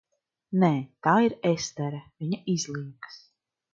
Nē. 0.61 0.69
Tā 1.07 1.13
ir 1.25 1.35
Estere, 1.51 1.99
viņa 2.25 2.41
izliekas. 2.55 3.21